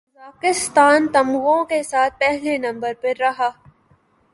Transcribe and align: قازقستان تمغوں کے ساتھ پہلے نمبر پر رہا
قازقستان 0.19 1.07
تمغوں 1.07 1.63
کے 1.65 1.81
ساتھ 1.83 2.19
پہلے 2.19 2.57
نمبر 2.57 2.93
پر 3.01 3.13
رہا 3.19 3.49